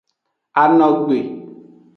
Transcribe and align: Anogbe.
Anogbe. 0.61 1.17